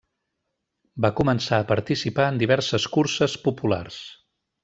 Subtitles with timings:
[1.05, 4.01] Va començar a participar en diverses curses populars.